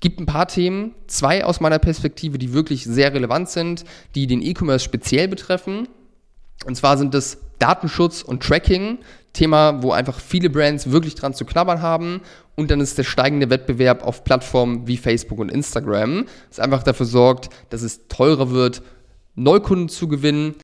gibt 0.00 0.20
ein 0.20 0.26
paar 0.26 0.48
Themen, 0.48 0.94
zwei 1.06 1.44
aus 1.44 1.60
meiner 1.60 1.78
Perspektive, 1.78 2.38
die 2.38 2.52
wirklich 2.52 2.84
sehr 2.84 3.12
relevant 3.12 3.48
sind, 3.48 3.84
die 4.14 4.26
den 4.26 4.42
E-Commerce 4.42 4.84
speziell 4.84 5.28
betreffen. 5.28 5.88
Und 6.64 6.76
zwar 6.76 6.98
sind 6.98 7.14
es 7.14 7.38
Datenschutz 7.58 8.22
und 8.22 8.42
Tracking, 8.42 8.98
Thema, 9.32 9.82
wo 9.82 9.92
einfach 9.92 10.20
viele 10.20 10.50
Brands 10.50 10.90
wirklich 10.90 11.14
dran 11.14 11.34
zu 11.34 11.44
knabbern 11.44 11.82
haben. 11.82 12.22
Und 12.56 12.70
dann 12.70 12.80
ist 12.80 12.98
der 12.98 13.04
steigende 13.04 13.50
Wettbewerb 13.50 14.04
auf 14.04 14.24
Plattformen 14.24 14.86
wie 14.86 14.96
Facebook 14.96 15.38
und 15.38 15.50
Instagram, 15.50 16.26
das 16.48 16.58
einfach 16.58 16.82
dafür 16.82 17.06
sorgt, 17.06 17.50
dass 17.70 17.82
es 17.82 18.08
teurer 18.08 18.50
wird, 18.50 18.82
Neukunden 19.34 19.88
zu 19.88 20.08
gewinnen, 20.08 20.56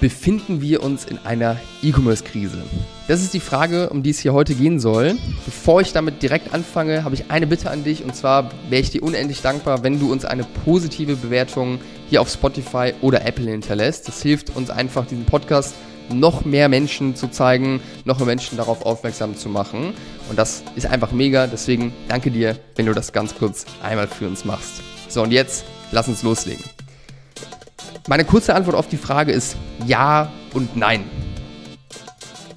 befinden 0.00 0.62
wir 0.62 0.82
uns 0.82 1.04
in 1.04 1.18
einer 1.18 1.56
E-Commerce-Krise? 1.82 2.62
Das 3.06 3.20
ist 3.20 3.34
die 3.34 3.40
Frage, 3.40 3.90
um 3.90 4.02
die 4.02 4.10
es 4.10 4.18
hier 4.18 4.32
heute 4.32 4.54
gehen 4.54 4.80
soll. 4.80 5.16
Bevor 5.44 5.80
ich 5.80 5.92
damit 5.92 6.22
direkt 6.22 6.54
anfange, 6.54 7.04
habe 7.04 7.14
ich 7.14 7.30
eine 7.30 7.46
Bitte 7.46 7.70
an 7.70 7.84
dich 7.84 8.02
und 8.02 8.16
zwar 8.16 8.50
wäre 8.68 8.80
ich 8.82 8.90
dir 8.90 9.02
unendlich 9.02 9.42
dankbar, 9.42 9.82
wenn 9.82 10.00
du 10.00 10.10
uns 10.10 10.24
eine 10.24 10.44
positive 10.64 11.16
Bewertung 11.16 11.78
hier 12.08 12.22
auf 12.22 12.30
Spotify 12.30 12.94
oder 13.02 13.26
Apple 13.26 13.50
hinterlässt. 13.50 14.08
Das 14.08 14.22
hilft 14.22 14.56
uns 14.56 14.70
einfach, 14.70 15.06
diesen 15.06 15.26
Podcast 15.26 15.74
noch 16.12 16.44
mehr 16.44 16.68
Menschen 16.68 17.14
zu 17.14 17.28
zeigen, 17.28 17.80
noch 18.04 18.18
mehr 18.18 18.26
Menschen 18.26 18.56
darauf 18.56 18.84
aufmerksam 18.84 19.36
zu 19.36 19.48
machen. 19.48 19.92
Und 20.28 20.38
das 20.38 20.64
ist 20.74 20.86
einfach 20.86 21.12
mega. 21.12 21.46
Deswegen 21.46 21.92
danke 22.08 22.30
dir, 22.30 22.56
wenn 22.76 22.86
du 22.86 22.94
das 22.94 23.12
ganz 23.12 23.34
kurz 23.34 23.64
einmal 23.82 24.08
für 24.08 24.26
uns 24.26 24.44
machst. 24.44 24.82
So, 25.08 25.22
und 25.22 25.30
jetzt 25.30 25.64
lass 25.92 26.08
uns 26.08 26.22
loslegen. 26.22 26.64
Meine 28.10 28.24
kurze 28.24 28.56
Antwort 28.56 28.74
auf 28.74 28.88
die 28.88 28.96
Frage 28.96 29.30
ist 29.30 29.56
ja 29.86 30.32
und 30.52 30.74
nein. 30.74 31.04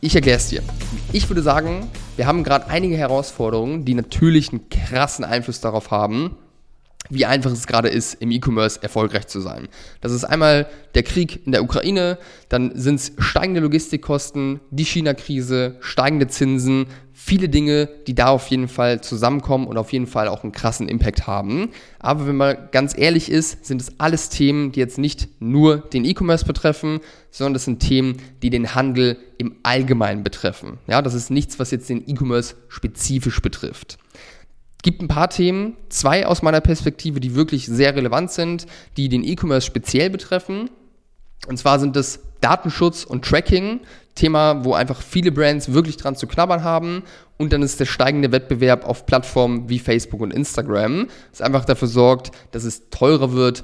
Ich 0.02 0.16
erkläre 0.16 0.38
es 0.38 0.48
dir. 0.48 0.64
Ich 1.12 1.30
würde 1.30 1.44
sagen, 1.44 1.92
wir 2.16 2.26
haben 2.26 2.44
gerade 2.44 2.72
einige 2.72 2.98
Herausforderungen, 2.98 3.86
die 3.86 3.94
natürlich 3.94 4.50
einen 4.50 4.68
krassen 4.70 5.24
Einfluss 5.24 5.62
darauf 5.62 5.92
haben, 5.92 6.36
wie 7.10 7.26
einfach 7.26 7.52
es 7.52 7.68
gerade 7.68 7.90
ist, 7.90 8.16
im 8.16 8.32
E-Commerce 8.32 8.82
erfolgreich 8.82 9.28
zu 9.28 9.40
sein. 9.40 9.68
Das 10.02 10.12
ist 10.12 10.24
einmal 10.24 10.68
der 10.96 11.04
Krieg 11.04 11.46
in 11.46 11.52
der 11.52 11.64
Ukraine, 11.64 12.18
dann 12.50 12.72
sind 12.76 12.96
es 12.96 13.12
steigende 13.18 13.62
Logistikkosten, 13.62 14.60
die 14.72 14.86
China-Krise, 14.86 15.78
steigende 15.82 16.28
Zinsen, 16.28 16.88
viele 17.14 17.50
Dinge, 17.50 17.88
die 18.08 18.16
da 18.16 18.28
auf 18.28 18.48
jeden 18.48 18.68
Fall 18.68 19.02
zusammenkommen 19.02 19.68
und 19.68 19.78
auf 19.78 19.94
jeden 19.94 20.08
Fall 20.08 20.28
auch 20.28 20.44
einen 20.44 20.52
krassen 20.52 20.90
Impact 20.90 21.28
haben. 21.28 21.70
Aber 22.00 22.28
wenn 22.28 22.36
man 22.36 22.58
ganz 22.72 22.98
ehrlich 22.98 23.32
ist, 23.32 23.66
sind 23.66 23.82
es 23.82 24.00
alles 24.00 24.30
Themen, 24.30 24.72
die 24.72 24.80
jetzt 24.80 24.98
nicht 24.98 25.30
nur 25.40 25.78
den 25.78 26.06
E-Commerce 26.06 26.46
betreffen, 26.46 27.00
sondern 27.32 27.54
das 27.54 27.66
sind 27.66 27.80
Themen, 27.80 28.18
die 28.42 28.50
den 28.50 28.76
Handel 28.76 29.18
im 29.38 29.56
Allgemeinen 29.64 30.24
betreffen. 30.24 30.80
Ja, 30.88 31.02
das 31.02 31.14
ist 31.14 31.32
nichts, 31.32 31.60
was 31.60 31.72
jetzt 31.72 31.90
den 31.90 32.08
E-Commerce 32.08 32.56
spezifisch 32.68 33.42
betrifft 33.42 33.98
gibt 34.84 35.02
ein 35.02 35.08
paar 35.08 35.30
Themen, 35.30 35.76
zwei 35.90 36.28
aus 36.28 36.44
meiner 36.44 36.62
Perspektive, 36.62 37.20
die 37.20 37.34
wirklich 37.34 37.66
sehr 37.66 37.96
relevant 37.96 38.32
sind, 38.32 38.68
die 38.98 39.10
den 39.10 39.24
E-Commerce 39.24 39.66
speziell 39.66 40.10
betreffen. 40.10 40.70
Und 41.48 41.58
zwar 41.58 41.80
sind 41.80 41.98
es 41.98 42.20
Datenschutz 42.42 43.04
und 43.04 43.26
Tracking, 43.26 43.80
Thema, 44.16 44.64
wo 44.64 44.74
einfach 44.74 45.02
viele 45.02 45.32
Brands 45.32 45.74
wirklich 45.74 45.98
dran 45.98 46.16
zu 46.16 46.28
knabbern 46.28 46.64
haben. 46.64 47.04
Und 47.38 47.52
dann 47.52 47.64
ist 47.64 47.80
der 47.80 47.86
steigende 47.86 48.32
Wettbewerb 48.32 48.86
auf 48.86 49.06
Plattformen 49.06 49.70
wie 49.70 49.80
Facebook 49.80 50.22
und 50.22 50.34
Instagram, 50.34 51.08
das 51.32 51.42
einfach 51.42 51.66
dafür 51.66 51.88
sorgt, 51.88 52.32
dass 52.52 52.64
es 52.64 52.90
teurer 52.90 53.34
wird, 53.34 53.64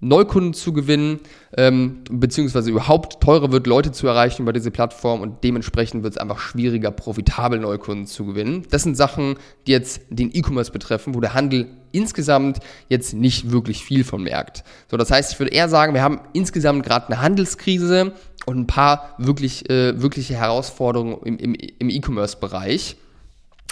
Neukunden 0.00 0.52
zu 0.52 0.74
gewinnen, 0.74 1.20
ähm, 1.56 2.02
beziehungsweise 2.10 2.70
überhaupt 2.70 3.22
teurer 3.22 3.50
wird, 3.50 3.66
Leute 3.66 3.92
zu 3.92 4.06
erreichen 4.06 4.42
über 4.42 4.52
diese 4.52 4.70
Plattform 4.70 5.22
und 5.22 5.42
dementsprechend 5.42 6.02
wird 6.02 6.14
es 6.14 6.18
einfach 6.18 6.38
schwieriger, 6.38 6.90
profitabel 6.90 7.58
Neukunden 7.58 8.06
zu 8.06 8.26
gewinnen. 8.26 8.66
Das 8.70 8.82
sind 8.82 8.96
Sachen, 8.96 9.36
die 9.66 9.72
jetzt 9.72 10.02
den 10.10 10.30
E-Commerce 10.34 10.70
betreffen, 10.70 11.14
wo 11.14 11.20
der 11.20 11.32
Handel 11.32 11.68
insgesamt 11.92 12.58
jetzt 12.90 13.14
nicht 13.14 13.50
wirklich 13.50 13.82
viel 13.82 14.04
von 14.04 14.22
merkt. 14.22 14.64
So, 14.90 14.98
das 14.98 15.10
heißt, 15.10 15.32
ich 15.32 15.38
würde 15.38 15.52
eher 15.52 15.70
sagen, 15.70 15.94
wir 15.94 16.02
haben 16.02 16.20
insgesamt 16.34 16.84
gerade 16.84 17.06
eine 17.06 17.22
Handelskrise 17.22 18.12
und 18.44 18.58
ein 18.58 18.66
paar 18.66 19.14
wirklich, 19.16 19.70
äh, 19.70 20.00
wirkliche 20.00 20.34
Herausforderungen 20.34 21.18
im, 21.24 21.38
im, 21.38 21.54
im 21.54 21.88
E-Commerce-Bereich. 21.88 22.96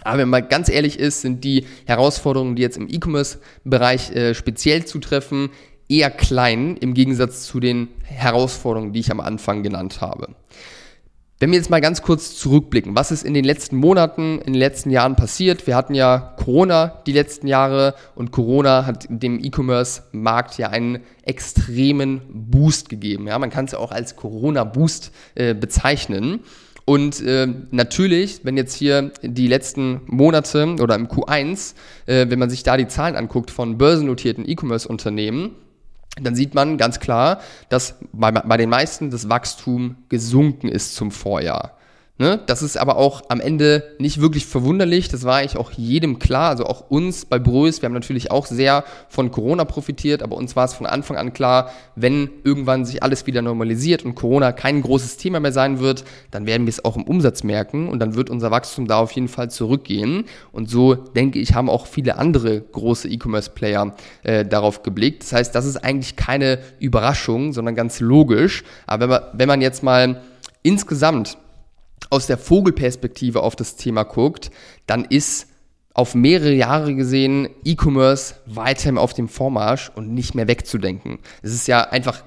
Aber 0.04 0.18
wenn 0.18 0.28
man 0.28 0.48
ganz 0.48 0.68
ehrlich 0.68 0.98
ist, 0.98 1.20
sind 1.20 1.44
die 1.44 1.66
Herausforderungen, 1.86 2.56
die 2.56 2.62
jetzt 2.62 2.76
im 2.76 2.88
E-Commerce-Bereich 2.88 4.10
äh, 4.12 4.34
speziell 4.34 4.84
zutreffen, 4.84 5.50
eher 5.88 6.10
klein 6.10 6.76
im 6.76 6.94
Gegensatz 6.94 7.46
zu 7.46 7.60
den 7.60 7.88
Herausforderungen, 8.04 8.92
die 8.92 9.00
ich 9.00 9.10
am 9.10 9.20
Anfang 9.20 9.62
genannt 9.62 10.00
habe. 10.00 10.28
Wenn 11.40 11.50
wir 11.50 11.58
jetzt 11.58 11.68
mal 11.68 11.80
ganz 11.80 12.00
kurz 12.00 12.36
zurückblicken, 12.36 12.94
was 12.94 13.10
ist 13.10 13.24
in 13.24 13.34
den 13.34 13.44
letzten 13.44 13.76
Monaten, 13.76 14.38
in 14.38 14.52
den 14.52 14.60
letzten 14.60 14.90
Jahren 14.90 15.16
passiert? 15.16 15.66
Wir 15.66 15.74
hatten 15.74 15.94
ja 15.94 16.32
Corona 16.38 17.02
die 17.06 17.12
letzten 17.12 17.48
Jahre 17.48 17.94
und 18.14 18.30
Corona 18.30 18.86
hat 18.86 19.06
dem 19.08 19.44
E-Commerce-Markt 19.44 20.56
ja 20.58 20.68
einen 20.68 21.00
extremen 21.24 22.22
Boost 22.32 22.88
gegeben. 22.88 23.26
Ja, 23.26 23.38
man 23.38 23.50
kann 23.50 23.64
es 23.64 23.72
ja 23.72 23.78
auch 23.78 23.90
als 23.90 24.14
Corona-Boost 24.14 25.10
äh, 25.34 25.54
bezeichnen. 25.54 26.40
Und 26.84 27.20
äh, 27.22 27.48
natürlich, 27.70 28.40
wenn 28.44 28.56
jetzt 28.56 28.74
hier 28.74 29.10
die 29.22 29.48
letzten 29.48 30.02
Monate 30.06 30.76
oder 30.80 30.94
im 30.94 31.08
Q1, 31.08 31.74
äh, 32.06 32.30
wenn 32.30 32.38
man 32.38 32.48
sich 32.48 32.62
da 32.62 32.76
die 32.76 32.88
Zahlen 32.88 33.16
anguckt 33.16 33.50
von 33.50 33.76
börsennotierten 33.76 34.48
E-Commerce-Unternehmen, 34.48 35.50
dann 36.20 36.34
sieht 36.34 36.54
man 36.54 36.78
ganz 36.78 37.00
klar, 37.00 37.40
dass 37.68 37.96
bei, 38.12 38.30
bei 38.30 38.56
den 38.56 38.70
meisten 38.70 39.10
das 39.10 39.28
Wachstum 39.28 39.96
gesunken 40.08 40.68
ist 40.68 40.94
zum 40.94 41.10
Vorjahr. 41.10 41.73
Ne? 42.16 42.38
Das 42.46 42.62
ist 42.62 42.76
aber 42.76 42.96
auch 42.96 43.22
am 43.28 43.40
Ende 43.40 43.82
nicht 43.98 44.20
wirklich 44.20 44.46
verwunderlich. 44.46 45.08
Das 45.08 45.24
war 45.24 45.38
eigentlich 45.38 45.56
auch 45.56 45.72
jedem 45.72 46.20
klar, 46.20 46.50
also 46.50 46.64
auch 46.64 46.88
uns 46.88 47.24
bei 47.24 47.40
Brös. 47.40 47.82
Wir 47.82 47.88
haben 47.88 47.92
natürlich 47.94 48.30
auch 48.30 48.46
sehr 48.46 48.84
von 49.08 49.32
Corona 49.32 49.64
profitiert, 49.64 50.22
aber 50.22 50.36
uns 50.36 50.54
war 50.54 50.64
es 50.64 50.74
von 50.74 50.86
Anfang 50.86 51.16
an 51.16 51.32
klar, 51.32 51.72
wenn 51.96 52.30
irgendwann 52.44 52.84
sich 52.84 53.02
alles 53.02 53.26
wieder 53.26 53.42
normalisiert 53.42 54.04
und 54.04 54.14
Corona 54.14 54.52
kein 54.52 54.80
großes 54.80 55.16
Thema 55.16 55.40
mehr 55.40 55.50
sein 55.50 55.80
wird, 55.80 56.04
dann 56.30 56.46
werden 56.46 56.66
wir 56.66 56.70
es 56.70 56.84
auch 56.84 56.96
im 56.96 57.02
Umsatz 57.02 57.42
merken 57.42 57.88
und 57.88 57.98
dann 57.98 58.14
wird 58.14 58.30
unser 58.30 58.52
Wachstum 58.52 58.86
da 58.86 58.98
auf 58.98 59.10
jeden 59.10 59.28
Fall 59.28 59.50
zurückgehen. 59.50 60.26
Und 60.52 60.70
so 60.70 60.94
denke 60.94 61.40
ich, 61.40 61.54
haben 61.54 61.68
auch 61.68 61.88
viele 61.88 62.16
andere 62.16 62.60
große 62.60 63.08
E-Commerce-Player 63.08 63.92
äh, 64.22 64.44
darauf 64.44 64.84
geblickt. 64.84 65.24
Das 65.24 65.32
heißt, 65.32 65.52
das 65.52 65.66
ist 65.66 65.78
eigentlich 65.78 66.14
keine 66.14 66.60
Überraschung, 66.78 67.52
sondern 67.52 67.74
ganz 67.74 67.98
logisch. 67.98 68.62
Aber 68.86 69.00
wenn 69.00 69.08
man, 69.08 69.22
wenn 69.32 69.48
man 69.48 69.60
jetzt 69.62 69.82
mal 69.82 70.22
insgesamt 70.62 71.38
aus 72.14 72.26
der 72.28 72.38
Vogelperspektive 72.38 73.42
auf 73.42 73.56
das 73.56 73.74
Thema 73.74 74.04
guckt, 74.04 74.50
dann 74.86 75.04
ist 75.04 75.48
auf 75.94 76.14
mehrere 76.14 76.52
Jahre 76.52 76.94
gesehen 76.94 77.48
E-Commerce 77.64 78.36
weiterhin 78.46 78.98
auf 78.98 79.14
dem 79.14 79.28
Vormarsch 79.28 79.90
und 79.94 80.14
nicht 80.14 80.34
mehr 80.34 80.48
wegzudenken. 80.48 81.18
Es 81.42 81.52
ist 81.52 81.66
ja 81.66 81.80
einfach 81.82 82.22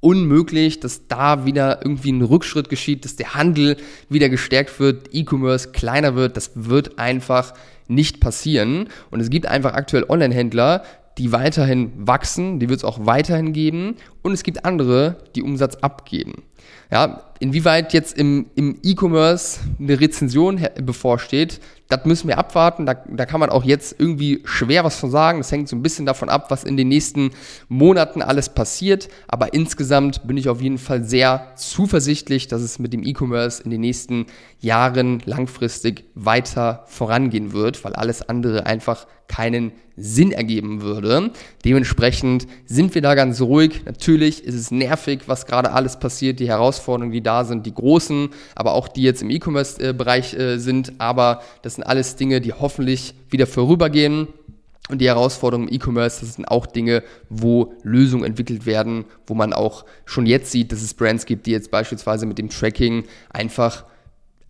unmöglich, 0.00 0.80
dass 0.80 1.08
da 1.08 1.44
wieder 1.44 1.80
irgendwie 1.84 2.12
ein 2.12 2.22
Rückschritt 2.22 2.68
geschieht, 2.68 3.04
dass 3.04 3.16
der 3.16 3.34
Handel 3.34 3.76
wieder 4.08 4.28
gestärkt 4.28 4.78
wird, 4.78 5.08
E-Commerce 5.12 5.70
kleiner 5.70 6.14
wird. 6.14 6.36
Das 6.36 6.52
wird 6.54 6.98
einfach 6.98 7.54
nicht 7.88 8.20
passieren. 8.20 8.88
Und 9.10 9.20
es 9.20 9.30
gibt 9.30 9.46
einfach 9.46 9.74
aktuell 9.74 10.04
Online-Händler, 10.08 10.82
die 11.18 11.32
weiterhin 11.32 11.92
wachsen, 11.96 12.58
die 12.58 12.68
wird 12.68 12.78
es 12.78 12.84
auch 12.84 13.06
weiterhin 13.06 13.52
geben. 13.52 13.96
Und 14.22 14.32
es 14.32 14.42
gibt 14.42 14.64
andere, 14.64 15.18
die 15.34 15.42
Umsatz 15.42 15.76
abgeben. 15.76 16.44
Ja, 16.92 17.22
inwieweit 17.40 17.92
jetzt 17.92 18.16
im, 18.18 18.46
im 18.54 18.78
E-Commerce 18.82 19.60
eine 19.80 19.98
Rezension 19.98 20.60
bevorsteht, 20.82 21.60
das 21.88 22.04
müssen 22.04 22.28
wir 22.28 22.38
abwarten. 22.38 22.86
Da, 22.86 22.94
da 22.94 23.26
kann 23.26 23.40
man 23.40 23.50
auch 23.50 23.64
jetzt 23.64 23.96
irgendwie 23.98 24.42
schwer 24.44 24.84
was 24.84 24.96
von 24.96 25.10
sagen. 25.10 25.38
Das 25.38 25.50
hängt 25.52 25.68
so 25.68 25.76
ein 25.76 25.82
bisschen 25.82 26.06
davon 26.06 26.28
ab, 26.28 26.50
was 26.50 26.64
in 26.64 26.76
den 26.76 26.88
nächsten 26.88 27.30
Monaten 27.68 28.22
alles 28.22 28.48
passiert. 28.48 29.08
Aber 29.26 29.54
insgesamt 29.54 30.26
bin 30.26 30.36
ich 30.36 30.48
auf 30.48 30.60
jeden 30.60 30.78
Fall 30.78 31.02
sehr 31.04 31.52
zuversichtlich, 31.56 32.48
dass 32.48 32.62
es 32.62 32.78
mit 32.78 32.92
dem 32.92 33.04
E-Commerce 33.04 33.62
in 33.62 33.70
den 33.70 33.80
nächsten 33.80 34.26
Jahren 34.60 35.22
langfristig 35.24 36.04
weiter 36.14 36.84
vorangehen 36.86 37.52
wird, 37.52 37.84
weil 37.84 37.94
alles 37.94 38.22
andere 38.28 38.66
einfach 38.66 39.06
keinen 39.28 39.72
Sinn 39.96 40.32
ergeben 40.32 40.82
würde. 40.82 41.30
Dementsprechend 41.64 42.46
sind 42.66 42.94
wir 42.94 43.02
da 43.02 43.14
ganz 43.14 43.40
ruhig. 43.40 43.82
Natürlich 43.84 44.11
ist 44.20 44.54
es 44.54 44.70
nervig, 44.70 45.22
was 45.26 45.46
gerade 45.46 45.72
alles 45.72 45.98
passiert, 45.98 46.40
die 46.40 46.48
Herausforderungen, 46.48 47.12
die 47.12 47.22
da 47.22 47.44
sind, 47.44 47.64
die 47.64 47.74
großen, 47.74 48.28
aber 48.54 48.72
auch 48.74 48.88
die 48.88 49.02
jetzt 49.02 49.22
im 49.22 49.30
E-Commerce-Bereich 49.30 50.34
äh, 50.34 50.58
sind. 50.58 50.92
Aber 50.98 51.42
das 51.62 51.76
sind 51.76 51.84
alles 51.84 52.16
Dinge, 52.16 52.40
die 52.40 52.52
hoffentlich 52.52 53.14
wieder 53.30 53.46
vorübergehen. 53.46 54.28
Und 54.88 54.98
die 55.00 55.06
Herausforderungen 55.06 55.68
im 55.68 55.74
E-Commerce, 55.74 56.20
das 56.20 56.34
sind 56.34 56.46
auch 56.46 56.66
Dinge, 56.66 57.02
wo 57.30 57.72
Lösungen 57.82 58.24
entwickelt 58.24 58.66
werden, 58.66 59.04
wo 59.26 59.34
man 59.34 59.52
auch 59.52 59.84
schon 60.04 60.26
jetzt 60.26 60.50
sieht, 60.50 60.72
dass 60.72 60.82
es 60.82 60.92
Brands 60.92 61.24
gibt, 61.24 61.46
die 61.46 61.52
jetzt 61.52 61.70
beispielsweise 61.70 62.26
mit 62.26 62.36
dem 62.36 62.50
Tracking 62.50 63.04
einfach 63.30 63.84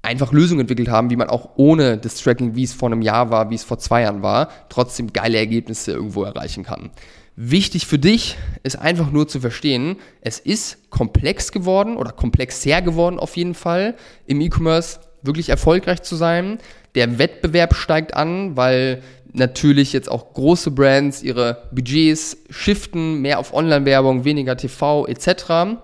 einfach 0.02 0.32
Lösungen 0.32 0.62
entwickelt 0.62 0.88
haben, 0.88 1.10
wie 1.10 1.16
man 1.16 1.28
auch 1.28 1.50
ohne 1.56 1.96
das 1.96 2.16
Tracking, 2.16 2.56
wie 2.56 2.64
es 2.64 2.72
vor 2.72 2.90
einem 2.90 3.02
Jahr 3.02 3.30
war, 3.30 3.50
wie 3.50 3.54
es 3.54 3.62
vor 3.62 3.78
zwei 3.78 4.02
Jahren 4.02 4.22
war, 4.22 4.48
trotzdem 4.68 5.12
geile 5.12 5.38
Ergebnisse 5.38 5.92
irgendwo 5.92 6.24
erreichen 6.24 6.64
kann. 6.64 6.90
Wichtig 7.34 7.86
für 7.86 7.98
dich 7.98 8.36
ist 8.62 8.76
einfach 8.76 9.10
nur 9.10 9.26
zu 9.26 9.40
verstehen, 9.40 9.96
es 10.20 10.38
ist 10.38 10.90
komplex 10.90 11.50
geworden 11.50 11.96
oder 11.96 12.12
komplexer 12.12 12.82
geworden 12.82 13.18
auf 13.18 13.36
jeden 13.36 13.54
Fall, 13.54 13.94
im 14.26 14.40
E-Commerce 14.42 15.00
wirklich 15.22 15.48
erfolgreich 15.48 16.02
zu 16.02 16.14
sein. 16.16 16.58
Der 16.94 17.18
Wettbewerb 17.18 17.74
steigt 17.74 18.14
an, 18.14 18.56
weil 18.56 19.02
natürlich 19.32 19.94
jetzt 19.94 20.10
auch 20.10 20.34
große 20.34 20.72
Brands 20.72 21.22
ihre 21.22 21.68
Budgets 21.72 22.36
shiften, 22.50 23.22
mehr 23.22 23.38
auf 23.38 23.54
Online-Werbung, 23.54 24.24
weniger 24.24 24.56
TV 24.56 25.06
etc. 25.06 25.78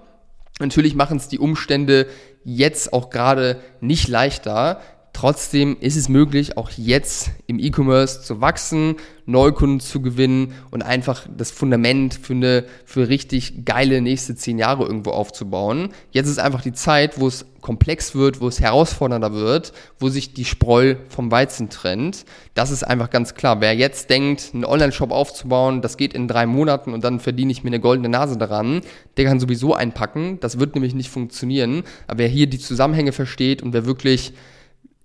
Natürlich 0.61 0.95
machen 0.95 1.17
es 1.17 1.29
die 1.29 1.39
Umstände 1.39 2.09
jetzt 2.45 2.93
auch 2.93 3.09
gerade 3.09 3.61
nicht 3.81 4.09
leichter. 4.09 4.81
Trotzdem 5.19 5.77
ist 5.81 5.97
es 5.97 6.09
möglich, 6.09 6.57
auch 6.57 6.71
jetzt 6.71 7.33
im 7.49 7.59
E-Commerce 7.59 8.23
zu 8.23 8.41
wachsen, 8.41 8.95
Neukunden 9.27 9.81
zu 9.81 10.01
gewinnen 10.01 10.55
und 10.71 10.83
einfach 10.83 11.27
das 11.37 11.51
Fundament 11.51 12.15
für 12.15 12.35
eine 12.35 12.65
für 12.85 13.09
richtig 13.09 13.65
geile 13.65 14.01
nächste 14.01 14.37
zehn 14.37 14.59
Jahre 14.59 14.85
irgendwo 14.85 15.11
aufzubauen. 15.11 15.89
Jetzt 16.13 16.29
ist 16.29 16.39
einfach 16.39 16.63
die 16.63 16.73
Zeit, 16.73 17.19
wo 17.19 17.27
es 17.27 17.47
komplex 17.61 18.15
wird, 18.15 18.41
wo 18.41 18.47
es 18.47 18.61
herausfordernder 18.61 19.33
wird, 19.33 19.73
wo 19.99 20.09
sich 20.09 20.35
die 20.35 20.45
Spreu 20.45 20.95
vom 21.09 21.33
Weizen 21.33 21.69
trennt. 21.69 22.25
Das 22.55 22.71
ist 22.71 22.85
einfach 22.85 23.11
ganz 23.11 23.35
klar. 23.35 23.61
Wer 23.61 23.75
jetzt 23.75 24.11
denkt, 24.11 24.51
einen 24.55 24.65
Online-Shop 24.65 25.11
aufzubauen, 25.11 25.83
das 25.83 25.97
geht 25.97 26.15
in 26.15 26.29
drei 26.29 26.47
Monaten 26.47 26.93
und 26.95 27.03
dann 27.03 27.19
verdiene 27.19 27.51
ich 27.51 27.65
mir 27.65 27.71
eine 27.71 27.81
goldene 27.81 28.09
Nase 28.09 28.39
daran, 28.39 28.83
der 29.17 29.25
kann 29.25 29.41
sowieso 29.41 29.75
einpacken. 29.75 30.39
Das 30.39 30.61
wird 30.61 30.77
nämlich 30.77 30.95
nicht 30.95 31.11
funktionieren. 31.11 31.83
Aber 32.07 32.19
wer 32.19 32.29
hier 32.29 32.47
die 32.47 32.61
Zusammenhänge 32.61 33.11
versteht 33.11 33.65
und 33.65 33.73
wer 33.73 33.85
wirklich 33.85 34.33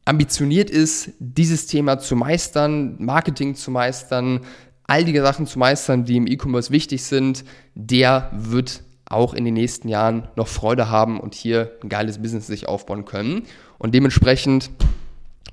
ambitioniert 0.06 0.70
ist, 0.70 1.12
dieses 1.20 1.68
Thema 1.68 2.00
zu 2.00 2.16
meistern, 2.16 2.96
Marketing 3.00 3.56
zu 3.56 3.72
meistern, 3.72 4.42
all 4.86 5.06
die 5.06 5.18
Sachen 5.18 5.48
zu 5.48 5.60
meistern, 5.60 6.06
die 6.06 6.18
im 6.18 6.28
E-Commerce 6.28 6.72
wichtig 6.72 7.04
sind, 7.04 7.46
der 7.74 8.30
wird 8.34 8.84
auch 9.06 9.34
in 9.34 9.46
den 9.46 9.54
nächsten 9.54 9.88
Jahren 9.88 10.28
noch 10.36 10.48
Freude 10.48 10.90
haben 10.90 11.20
und 11.20 11.36
hier 11.36 11.72
ein 11.84 11.90
geiles 11.90 12.22
Business 12.22 12.48
sich 12.48 12.68
aufbauen 12.68 13.06
können. 13.06 13.44
Und 13.78 13.94
dementsprechend 13.94 14.72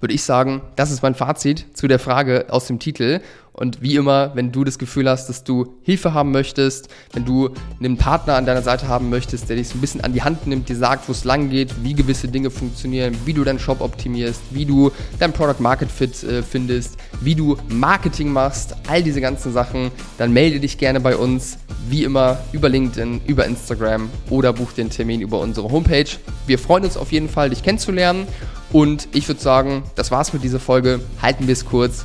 würde 0.00 0.14
ich 0.14 0.22
sagen, 0.22 0.62
das 0.76 0.90
ist 0.90 1.02
mein 1.02 1.14
Fazit 1.14 1.66
zu 1.76 1.86
der 1.86 1.98
Frage 1.98 2.46
aus 2.48 2.66
dem 2.66 2.78
Titel. 2.78 3.20
Und 3.60 3.82
wie 3.82 3.96
immer, 3.96 4.30
wenn 4.34 4.52
du 4.52 4.64
das 4.64 4.78
Gefühl 4.78 5.06
hast, 5.06 5.28
dass 5.28 5.44
du 5.44 5.74
Hilfe 5.82 6.14
haben 6.14 6.30
möchtest, 6.30 6.88
wenn 7.12 7.26
du 7.26 7.50
einen 7.78 7.98
Partner 7.98 8.36
an 8.36 8.46
deiner 8.46 8.62
Seite 8.62 8.88
haben 8.88 9.10
möchtest, 9.10 9.50
der 9.50 9.56
dich 9.56 9.68
so 9.68 9.76
ein 9.76 9.82
bisschen 9.82 10.00
an 10.00 10.14
die 10.14 10.22
Hand 10.22 10.46
nimmt, 10.46 10.70
dir 10.70 10.76
sagt, 10.76 11.06
wo 11.08 11.12
es 11.12 11.24
lang 11.24 11.50
geht, 11.50 11.74
wie 11.82 11.92
gewisse 11.92 12.28
Dinge 12.28 12.48
funktionieren, 12.48 13.14
wie 13.26 13.34
du 13.34 13.44
deinen 13.44 13.58
Shop 13.58 13.82
optimierst, 13.82 14.40
wie 14.48 14.64
du 14.64 14.90
dein 15.18 15.34
Product 15.34 15.60
Market 15.60 15.90
Fit 15.90 16.22
äh, 16.24 16.42
findest, 16.42 16.96
wie 17.20 17.34
du 17.34 17.58
Marketing 17.68 18.32
machst, 18.32 18.74
all 18.88 19.02
diese 19.02 19.20
ganzen 19.20 19.52
Sachen, 19.52 19.90
dann 20.16 20.32
melde 20.32 20.58
dich 20.58 20.78
gerne 20.78 20.98
bei 20.98 21.14
uns, 21.14 21.58
wie 21.86 22.04
immer 22.04 22.38
über 22.52 22.70
LinkedIn, 22.70 23.20
über 23.26 23.44
Instagram 23.44 24.08
oder 24.30 24.54
buch 24.54 24.72
den 24.72 24.88
Termin 24.88 25.20
über 25.20 25.38
unsere 25.38 25.70
Homepage. 25.70 26.08
Wir 26.46 26.58
freuen 26.58 26.84
uns 26.84 26.96
auf 26.96 27.12
jeden 27.12 27.28
Fall, 27.28 27.50
dich 27.50 27.62
kennenzulernen. 27.62 28.26
Und 28.72 29.08
ich 29.12 29.26
würde 29.28 29.40
sagen, 29.40 29.82
das 29.96 30.10
war's 30.10 30.32
mit 30.32 30.44
dieser 30.44 30.60
Folge. 30.60 31.00
Halten 31.20 31.46
wir 31.48 31.52
es 31.52 31.64
kurz. 31.64 32.04